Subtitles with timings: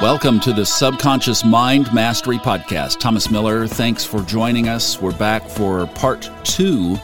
[0.00, 3.00] Welcome to the Subconscious Mind Mastery Podcast.
[3.00, 4.98] Thomas Miller, thanks for joining us.
[4.98, 6.96] We're back for part two.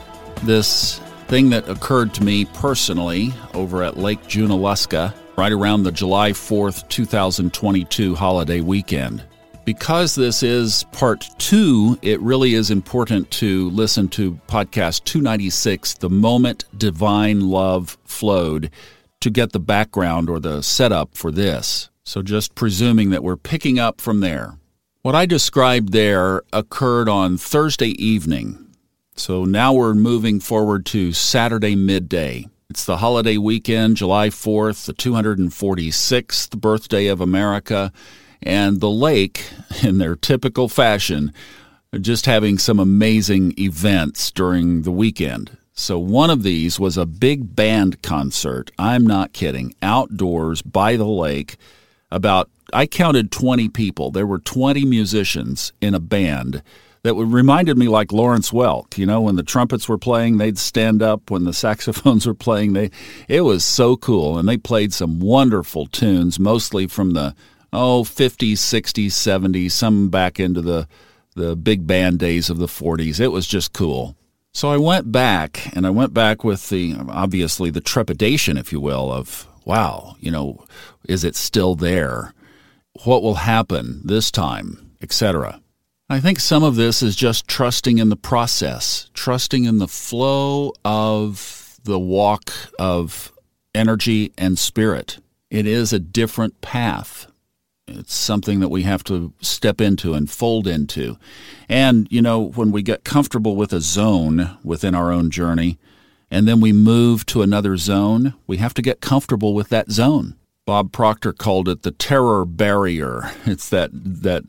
[0.44, 0.98] This
[1.28, 6.88] thing that occurred to me personally over at Lake Junaluska right around the July 4th,
[6.88, 9.22] 2022 holiday weekend.
[9.66, 16.08] Because this is part two, it really is important to listen to podcast 296, The
[16.08, 18.70] Moment Divine Love Flowed,
[19.20, 21.90] to get the background or the setup for this.
[22.06, 24.58] So just presuming that we're picking up from there.
[25.02, 28.76] What I described there occurred on Thursday evening.
[29.16, 32.46] So now we're moving forward to Saturday midday.
[32.70, 37.92] It's the holiday weekend, July 4th, the 246th birthday of America,
[38.40, 39.50] and the lake,
[39.82, 41.32] in their typical fashion,
[42.00, 45.56] just having some amazing events during the weekend.
[45.72, 48.70] So, one of these was a big band concert.
[48.78, 49.74] I'm not kidding.
[49.82, 51.56] Outdoors by the lake.
[52.10, 54.10] About, I counted 20 people.
[54.10, 56.62] There were 20 musicians in a band
[57.06, 58.98] that reminded me like Lawrence Welk.
[58.98, 61.30] You know, when the trumpets were playing, they'd stand up.
[61.30, 62.90] When the saxophones were playing, they
[63.28, 64.38] it was so cool.
[64.38, 67.34] And they played some wonderful tunes, mostly from the
[67.72, 70.88] oh 50s, 60s, 70s, some back into the
[71.36, 73.20] the big band days of the 40s.
[73.20, 74.16] It was just cool.
[74.52, 78.80] So I went back, and I went back with the obviously the trepidation, if you
[78.80, 80.64] will, of wow, you know,
[81.06, 82.32] is it still there?
[83.04, 85.60] What will happen this time, etc.
[86.08, 90.72] I think some of this is just trusting in the process, trusting in the flow
[90.84, 93.32] of the walk of
[93.74, 95.18] energy and spirit.
[95.50, 97.26] It is a different path.
[97.88, 101.18] It's something that we have to step into and fold into.
[101.68, 105.78] And, you know, when we get comfortable with a zone within our own journey,
[106.30, 110.36] and then we move to another zone, we have to get comfortable with that zone.
[110.66, 113.30] Bob Proctor called it the terror barrier.
[113.46, 114.44] It's that that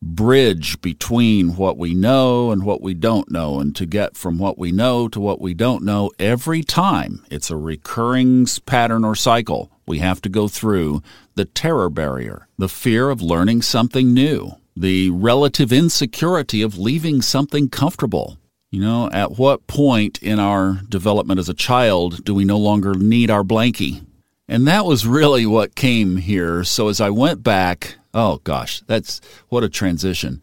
[0.00, 4.56] bridge between what we know and what we don't know, and to get from what
[4.56, 7.24] we know to what we don't know every time.
[7.30, 9.70] It's a recurring pattern or cycle.
[9.86, 11.02] We have to go through
[11.34, 17.68] the terror barrier, the fear of learning something new, the relative insecurity of leaving something
[17.68, 18.38] comfortable.
[18.70, 22.94] You know, at what point in our development as a child do we no longer
[22.94, 24.04] need our blankie?
[24.46, 26.64] And that was really what came here.
[26.64, 30.42] So as I went back, Oh gosh, that's what a transition.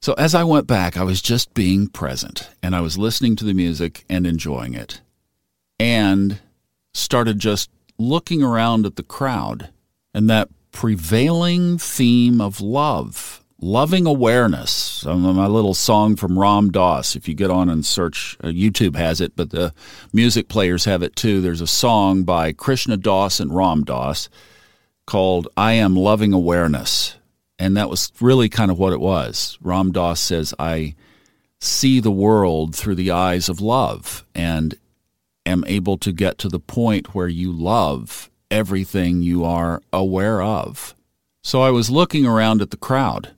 [0.00, 3.44] So as I went back, I was just being present and I was listening to
[3.44, 5.00] the music and enjoying it.
[5.78, 6.40] And
[6.94, 9.70] started just looking around at the crowd
[10.14, 15.04] and that prevailing theme of love, loving awareness.
[15.04, 19.20] My little song from Ram Dass, if you get on and search, uh, YouTube has
[19.20, 19.74] it, but the
[20.12, 21.40] music players have it too.
[21.40, 24.28] There's a song by Krishna Das and Ram Dass
[25.06, 27.16] called I Am Loving Awareness.
[27.58, 29.58] And that was really kind of what it was.
[29.60, 30.94] Ram Dass says, I
[31.60, 34.76] see the world through the eyes of love and
[35.44, 40.94] am able to get to the point where you love everything you are aware of.
[41.42, 43.34] So I was looking around at the crowd.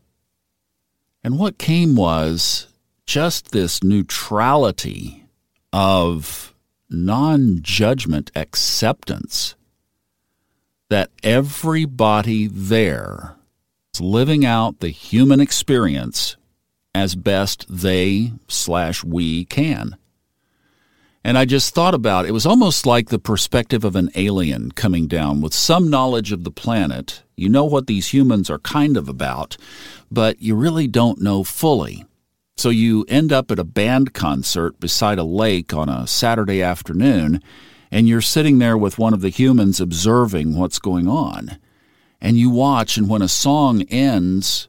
[1.23, 2.69] And what came was
[3.07, 5.27] just this neutrality
[5.73, 6.55] of
[6.89, 9.55] non judgment acceptance
[10.89, 13.37] that everybody there
[13.95, 16.37] is living out the human experience
[16.95, 19.97] as best they slash we can.
[21.23, 22.29] And I just thought about it.
[22.29, 26.45] it was almost like the perspective of an alien coming down with some knowledge of
[26.45, 27.23] the planet.
[27.37, 29.57] You know what these humans are kind of about,
[30.11, 32.07] but you really don't know fully.
[32.57, 37.43] So you end up at a band concert beside a lake on a Saturday afternoon,
[37.91, 41.59] and you're sitting there with one of the humans observing what's going on.
[42.21, 44.69] And you watch, and when a song ends,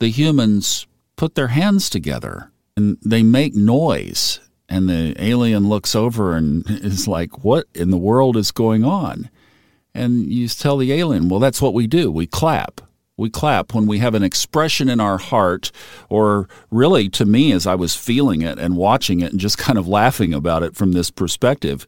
[0.00, 4.40] the humans put their hands together and they make noise.
[4.74, 9.30] And the alien looks over and is like, What in the world is going on?
[9.94, 12.10] And you tell the alien, Well, that's what we do.
[12.10, 12.80] We clap.
[13.16, 15.70] We clap when we have an expression in our heart,
[16.08, 19.78] or really to me, as I was feeling it and watching it and just kind
[19.78, 21.86] of laughing about it from this perspective,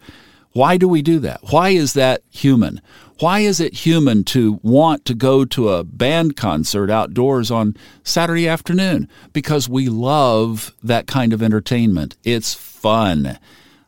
[0.56, 1.40] why do we do that?
[1.50, 2.80] Why is that human?
[3.20, 8.48] Why is it human to want to go to a band concert outdoors on Saturday
[8.48, 9.06] afternoon?
[9.34, 12.16] Because we love that kind of entertainment.
[12.24, 13.38] It's fun.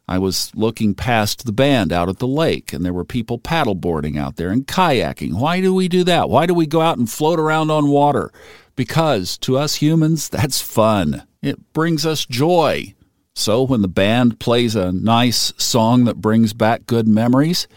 [0.06, 4.18] I was looking past the band out at the lake, and there were people paddleboarding
[4.18, 5.40] out there and kayaking.
[5.40, 6.28] Why do we do that?
[6.28, 8.30] Why do we go out and float around on water?
[8.76, 11.26] Because to us humans, that's fun.
[11.40, 12.94] It brings us joy.
[13.38, 17.68] So when the band plays a nice song that brings back good memories,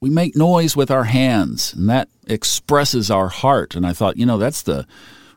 [0.00, 3.76] we make noise with our hands, and that expresses our heart.
[3.76, 4.86] And I thought, you know, that's the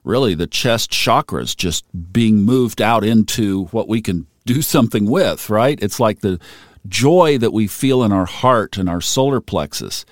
[0.05, 1.83] really the chest chakras just
[2.13, 5.77] being moved out into what we can do something with, right?
[5.81, 6.39] It's like the
[6.87, 10.05] joy that we feel in our heart and our solar plexus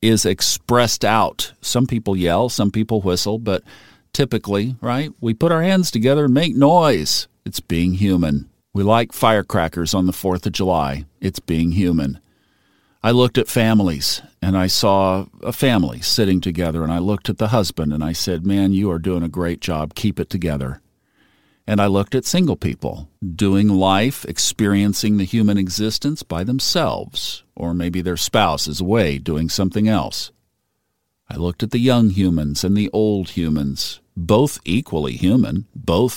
[0.00, 1.52] is expressed out.
[1.60, 3.62] Some people yell, some people whistle, but
[4.14, 7.28] typically, right, we put our hands together and make noise.
[7.44, 8.48] It's being human.
[8.74, 11.04] We like firecrackers on the 4th of July.
[11.20, 12.20] It's being human.
[13.02, 17.36] I looked at families and I saw a family sitting together and I looked at
[17.36, 19.94] the husband and I said, Man, you are doing a great job.
[19.94, 20.80] Keep it together.
[21.66, 27.74] And I looked at single people doing life, experiencing the human existence by themselves, or
[27.74, 30.32] maybe their spouse is away doing something else.
[31.28, 36.14] I looked at the young humans and the old humans, both equally human, both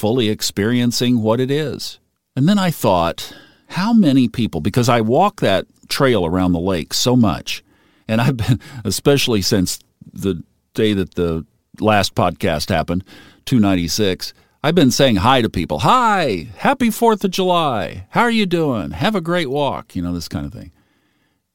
[0.00, 1.98] fully experiencing what it is.
[2.34, 3.34] And then I thought,
[3.66, 7.62] how many people, because I walk that trail around the lake so much,
[8.08, 9.78] and I've been, especially since
[10.10, 10.42] the
[10.72, 11.44] day that the
[11.80, 13.04] last podcast happened,
[13.44, 14.32] 296,
[14.62, 15.80] I've been saying hi to people.
[15.80, 18.06] Hi, happy 4th of July.
[18.08, 18.92] How are you doing?
[18.92, 20.72] Have a great walk, you know, this kind of thing.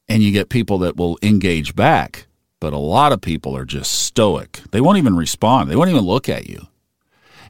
[0.08, 2.28] And you get people that will engage back,
[2.60, 4.60] but a lot of people are just stoic.
[4.70, 6.68] They won't even respond, they won't even look at you.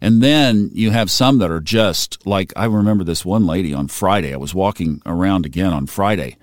[0.00, 3.88] And then you have some that are just like I remember this one lady on
[3.88, 4.32] Friday.
[4.32, 6.36] I was walking around again on Friday,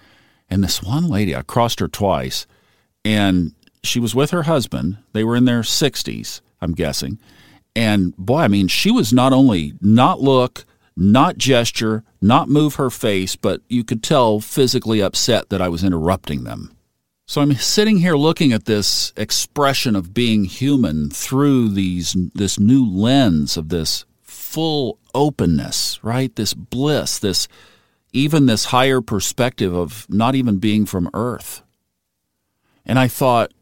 [0.50, 2.46] and this one lady, I crossed her twice,
[3.06, 3.54] and
[3.84, 4.98] she was with her husband.
[5.14, 7.20] They were in their 60s, I'm guessing
[7.76, 10.66] and boy, I mean, she was not only not look,
[10.96, 15.84] not gesture, not move her face, but you could tell physically upset that I was
[15.84, 16.76] interrupting them.
[17.26, 22.86] So I'm sitting here looking at this expression of being human through these this new
[22.86, 26.36] lens of this full openness, right?
[26.36, 27.48] This bliss, this
[28.12, 31.64] even this higher perspective of not even being from earth.
[32.86, 33.54] And I thought,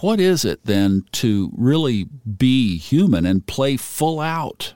[0.00, 4.74] what is it then to really be human and play full out?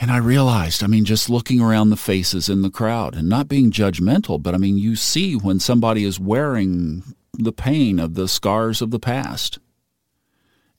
[0.00, 3.48] And I realized, I mean, just looking around the faces in the crowd and not
[3.48, 7.02] being judgmental, but I mean, you see when somebody is wearing
[7.34, 9.58] the pain of the scars of the past.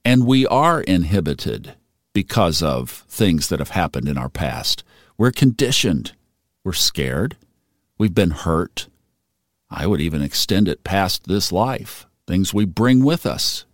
[0.03, 1.75] And we are inhibited
[2.13, 4.83] because of things that have happened in our past.
[5.19, 6.13] We're conditioned.
[6.63, 7.37] We're scared.
[7.99, 8.87] We've been hurt.
[9.69, 13.65] I would even extend it past this life things we bring with us.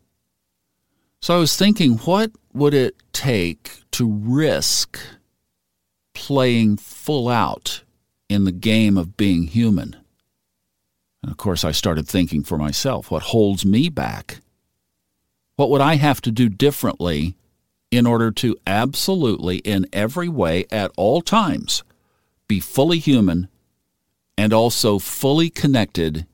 [1.22, 5.00] So I was thinking, what would it take to risk
[6.18, 7.84] playing full out
[8.28, 9.96] in the game of being human?
[11.22, 14.40] And of course, I started thinking for myself, what holds me back?
[15.56, 17.36] What would I have to do differently
[17.92, 21.84] in order to absolutely, in every way, at all times,
[22.48, 23.48] be fully human
[24.38, 26.26] and also fully connected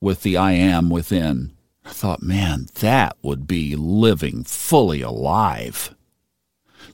[0.00, 1.52] with the I am within?
[1.84, 5.94] I thought, man, that would be living fully alive.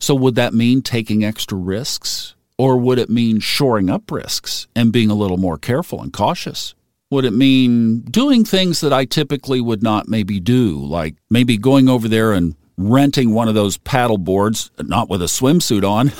[0.03, 2.35] So, would that mean taking extra risks?
[2.59, 6.75] Or would it mean shoring up risks and being a little more careful and cautious?
[7.11, 11.89] Would it mean doing things that I typically would not maybe do, like maybe going
[11.89, 16.11] over there and renting one of those paddle boards, not with a swimsuit on,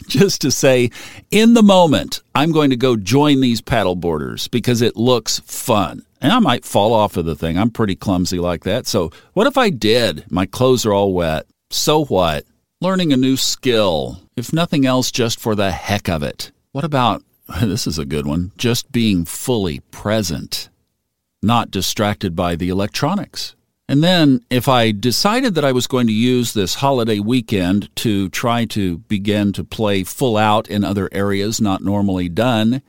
[0.08, 0.90] just to say,
[1.30, 6.06] in the moment, I'm going to go join these paddle boarders because it looks fun.
[6.22, 7.58] And I might fall off of the thing.
[7.58, 8.86] I'm pretty clumsy like that.
[8.86, 10.24] So, what if I did?
[10.30, 11.44] My clothes are all wet.
[11.70, 12.44] So what?
[12.82, 16.50] Learning a new skill, if nothing else, just for the heck of it.
[16.72, 17.22] What about
[17.62, 20.68] this is a good one just being fully present,
[21.40, 23.54] not distracted by the electronics?
[23.88, 28.28] And then, if I decided that I was going to use this holiday weekend to
[28.30, 32.82] try to begin to play full out in other areas not normally done,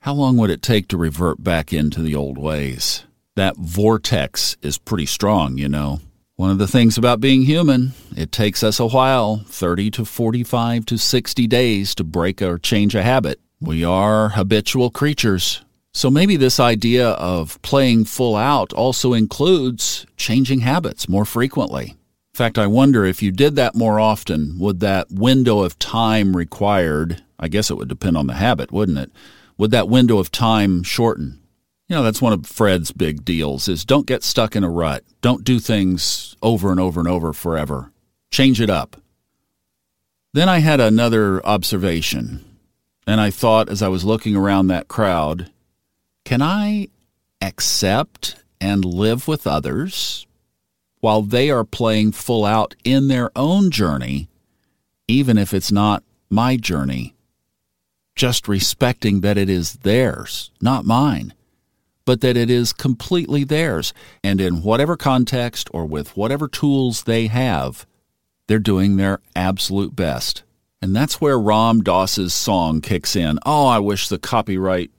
[0.00, 3.04] how long would it take to revert back into the old ways?
[3.34, 6.00] That vortex is pretty strong, you know.
[6.40, 10.86] One of the things about being human, it takes us a while 30 to 45
[10.86, 13.38] to 60 days to break or change a habit.
[13.60, 15.60] We are habitual creatures.
[15.92, 21.90] So maybe this idea of playing full out also includes changing habits more frequently.
[21.90, 21.96] In
[22.32, 27.22] fact, I wonder if you did that more often, would that window of time required,
[27.38, 29.12] I guess it would depend on the habit, wouldn't it?
[29.58, 31.39] Would that window of time shorten?
[31.90, 35.02] You know, that's one of Fred's big deals is don't get stuck in a rut.
[35.22, 37.90] Don't do things over and over and over forever.
[38.30, 38.96] Change it up.
[40.32, 42.44] Then I had another observation,
[43.08, 45.50] and I thought as I was looking around that crowd,
[46.24, 46.90] can I
[47.42, 50.28] accept and live with others
[51.00, 54.28] while they are playing full out in their own journey,
[55.08, 57.16] even if it's not my journey?
[58.16, 61.32] just respecting that it is theirs, not mine,
[62.10, 63.94] but that it is completely theirs.
[64.24, 67.86] And in whatever context or with whatever tools they have,
[68.48, 70.42] they're doing their absolute best.
[70.82, 73.38] And that's where Ram Dass's song kicks in.
[73.46, 74.90] Oh, I wish the copyright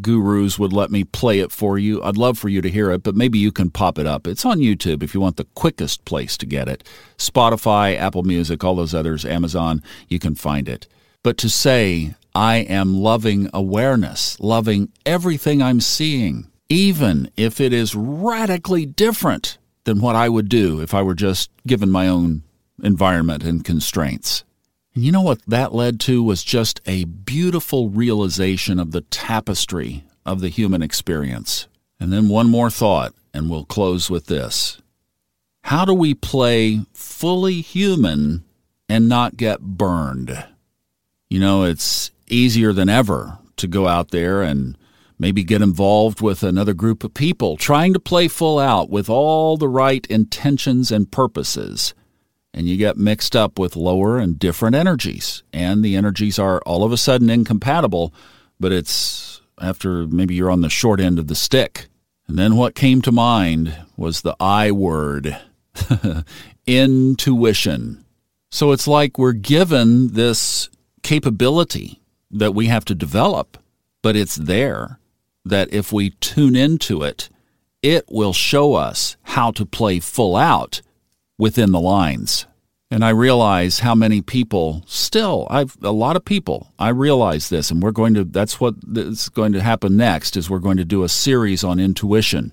[0.00, 2.00] gurus would let me play it for you.
[2.04, 4.28] I'd love for you to hear it, but maybe you can pop it up.
[4.28, 6.84] It's on YouTube if you want the quickest place to get it.
[7.18, 10.86] Spotify, Apple Music, all those others, Amazon, you can find it.
[11.24, 17.94] But to say, I am loving awareness, loving everything I'm seeing, even if it is
[17.94, 22.44] radically different than what I would do if I were just given my own
[22.82, 24.44] environment and constraints.
[24.94, 30.04] And you know what that led to was just a beautiful realization of the tapestry
[30.24, 31.66] of the human experience.
[31.98, 34.80] And then one more thought, and we'll close with this.
[35.64, 38.44] How do we play fully human
[38.88, 40.44] and not get burned?
[41.28, 44.76] You know, it's easier than ever to go out there and
[45.20, 49.56] maybe get involved with another group of people trying to play full out with all
[49.56, 51.94] the right intentions and purposes
[52.52, 55.42] and you get mixed up with lower and different energies.
[55.52, 58.12] And the energies are all of a sudden incompatible,
[58.58, 61.86] but it's after maybe you're on the short end of the stick.
[62.26, 65.38] And then what came to mind was the I word
[66.66, 68.04] intuition.
[68.50, 70.68] So it's like we're given this
[71.02, 72.00] capability
[72.30, 73.58] that we have to develop,
[74.02, 74.99] but it's there
[75.44, 77.28] that if we tune into it,
[77.82, 80.82] it will show us how to play full out
[81.38, 82.46] within the lines.
[82.90, 87.70] And I realize how many people still, I've a lot of people, I realize this,
[87.70, 90.84] and we're going to, that's what is going to happen next, is we're going to
[90.84, 92.52] do a series on intuition.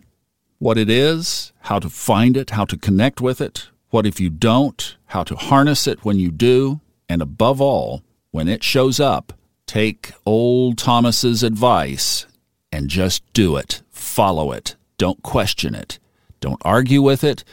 [0.59, 4.29] What it is, how to find it, how to connect with it, what if you
[4.29, 9.33] don't, how to harness it when you do, and above all, when it shows up,
[9.65, 12.26] take old Thomas's advice
[12.71, 13.81] and just do it.
[13.89, 14.75] Follow it.
[14.97, 15.99] Don't question it.
[16.39, 17.43] Don't argue with it.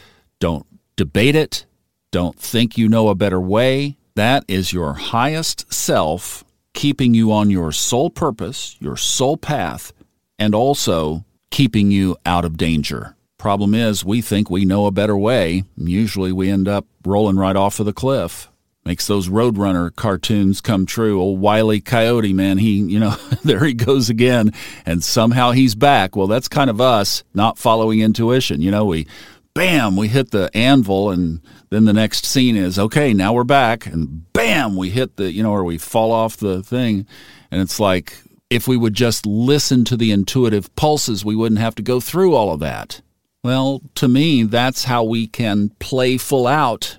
[0.40, 0.66] Don't
[0.96, 1.66] debate it.
[2.10, 3.96] Don't think you know a better way.
[4.14, 9.92] That is your highest self keeping you on your sole purpose, your sole path,
[10.38, 13.16] and also keeping you out of danger.
[13.38, 15.64] Problem is, we think we know a better way.
[15.76, 18.48] Usually we end up rolling right off of the cliff.
[18.84, 21.20] Makes those Roadrunner cartoons come true.
[21.20, 24.52] Old Wiley Coyote, man, he, you know, there he goes again,
[24.84, 26.16] and somehow he's back.
[26.16, 28.60] Well, that's kind of us not following intuition.
[28.60, 29.06] You know, we
[29.54, 33.86] bam, we hit the anvil, and then the next scene is okay, now we're back,
[33.86, 37.06] and bam, we hit the, you know, or we fall off the thing.
[37.50, 38.18] And it's like,
[38.50, 42.34] if we would just listen to the intuitive pulses, we wouldn't have to go through
[42.34, 43.00] all of that.
[43.42, 46.98] Well, to me, that's how we can play full out,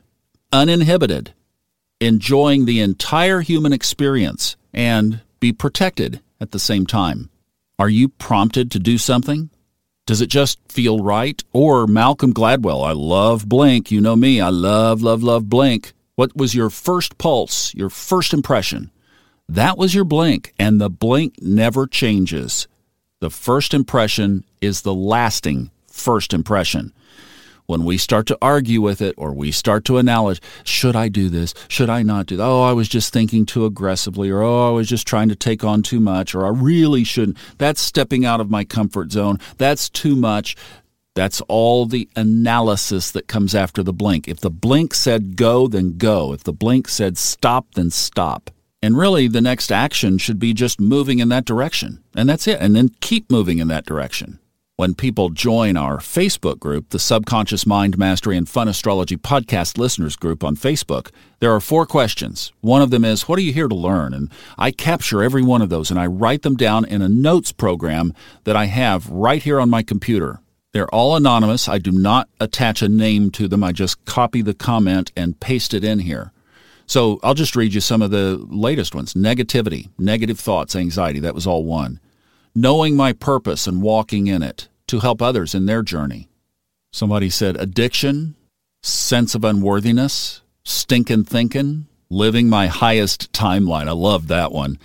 [0.52, 1.34] uninhibited,
[2.06, 7.30] enjoying the entire human experience and be protected at the same time.
[7.78, 9.50] Are you prompted to do something?
[10.06, 11.44] Does it just feel right?
[11.52, 13.92] Or Malcolm Gladwell, I love Blink.
[13.92, 15.94] You know me, I love, love, love Blink.
[16.16, 18.92] What was your first pulse, your first impression?
[19.50, 22.68] That was your blink, and the blink never changes.
[23.20, 26.94] The first impression is the lasting first impression
[27.66, 31.30] when we start to argue with it or we start to acknowledge, should I do
[31.30, 31.54] this?
[31.68, 32.44] Should I not do that?
[32.44, 35.64] Oh, I was just thinking too aggressively, or oh, I was just trying to take
[35.64, 37.38] on too much, or I really shouldn't.
[37.58, 39.40] That's stepping out of my comfort zone.
[39.58, 40.56] That's too much.
[41.16, 44.28] That's all the analysis that comes after the blink.
[44.28, 46.34] If the blink said go, then go.
[46.34, 48.52] If the blink said stop, then stop.
[48.82, 52.04] And really, the next action should be just moving in that direction.
[52.14, 52.60] And that's it.
[52.60, 54.40] And then keep moving in that direction
[54.78, 60.18] when people join our Facebook group, the Subconscious Mind Mastery and Fun Astrology Podcast Listeners
[60.18, 62.52] Group on Facebook, there are four questions.
[62.60, 64.14] One of them is, What are you here to learn?
[64.14, 67.54] And I capture every one of those and I write them down in a notes
[67.54, 68.14] program
[68.44, 70.40] that I have right here on my computer.
[70.74, 71.70] They're all anonymous.
[71.70, 73.64] I do not attach a name to them.
[73.64, 76.34] I just copy the comment and paste it in here.
[76.86, 81.22] So I'll just read you some of the latest ones negativity, negative thoughts, anxiety.
[81.22, 82.02] That was all one
[82.56, 86.30] knowing my purpose and walking in it to help others in their journey.
[86.92, 88.36] Somebody said addiction,
[88.82, 93.90] sense of unworthiness, stinking thinking, living my highest timeline.
[93.90, 94.80] I love that one.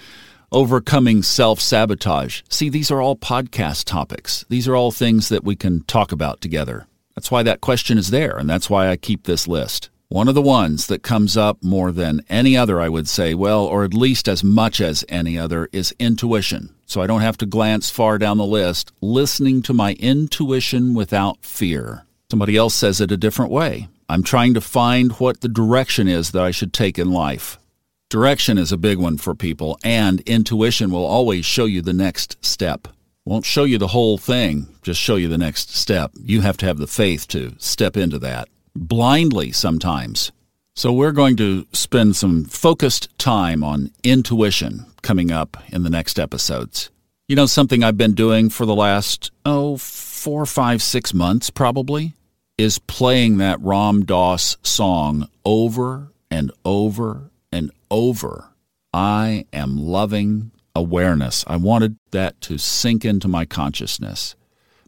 [0.51, 2.43] Overcoming self sabotage.
[2.49, 4.45] See, these are all podcast topics.
[4.49, 6.89] These are all things that we can talk about together.
[7.15, 9.91] That's why that question is there, and that's why I keep this list.
[10.13, 13.65] One of the ones that comes up more than any other, I would say, well,
[13.65, 16.75] or at least as much as any other, is intuition.
[16.85, 18.91] So I don't have to glance far down the list.
[19.01, 22.07] Listening to my intuition without fear.
[22.29, 23.87] Somebody else says it a different way.
[24.09, 27.61] I'm trying to find what the direction is that I should take in life.
[28.09, 32.37] Direction is a big one for people, and intuition will always show you the next
[32.45, 32.89] step.
[33.25, 36.11] Won't show you the whole thing, just show you the next step.
[36.21, 40.33] You have to have the faith to step into that blindly sometimes.
[40.77, 46.19] So, we're going to spend some focused time on intuition coming up in the next
[46.19, 46.91] episodes.
[47.29, 52.15] You know, something I've been doing for the last, oh, four, five, six months probably
[52.59, 58.49] is playing that Ram Dass song over and over and over.
[58.93, 61.45] I am loving awareness.
[61.47, 64.35] I wanted that to sink into my consciousness.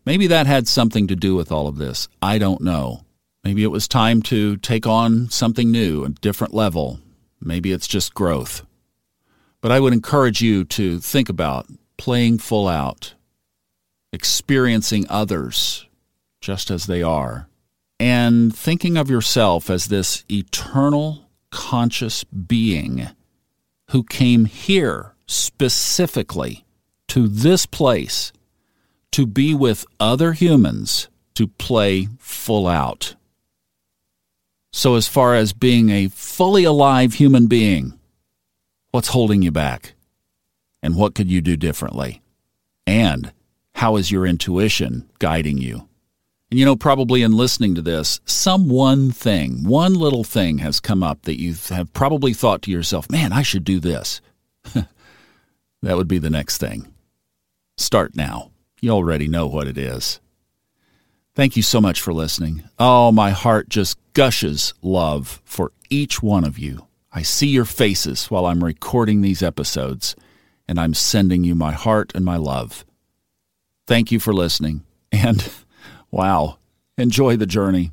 [0.04, 2.08] Maybe that had something to do with all of this.
[2.20, 3.04] I don't know.
[3.44, 7.00] Maybe it was time to take on something new, a different level.
[7.40, 8.64] Maybe it's just growth.
[9.60, 13.14] But I would encourage you to think about playing full out,
[14.12, 15.86] experiencing others
[16.40, 17.48] just as they are,
[17.98, 23.08] and thinking of yourself as this eternal conscious being
[23.90, 26.64] who came here specifically
[27.08, 28.32] to this place
[29.12, 33.14] to be with other humans to play full out.
[34.72, 37.98] So, as far as being a fully alive human being,
[38.90, 39.94] what's holding you back?
[40.82, 42.22] And what could you do differently?
[42.86, 43.32] And
[43.74, 45.88] how is your intuition guiding you?
[46.50, 50.80] And you know, probably in listening to this, some one thing, one little thing has
[50.80, 54.20] come up that you have probably thought to yourself, man, I should do this.
[54.74, 56.92] that would be the next thing.
[57.78, 58.50] Start now.
[58.80, 60.20] You already know what it is.
[61.34, 62.62] Thank you so much for listening.
[62.78, 66.86] Oh, my heart just gushes love for each one of you.
[67.10, 70.14] I see your faces while I'm recording these episodes,
[70.68, 72.84] and I'm sending you my heart and my love.
[73.86, 75.50] Thank you for listening, and
[76.10, 76.58] wow,
[76.98, 77.92] enjoy the journey.